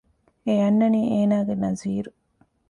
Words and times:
އެ 0.45 0.53
އަންނަނީ 0.61 1.01
އޭނާގެ 1.11 1.55
ނަޒީރު 1.63 2.11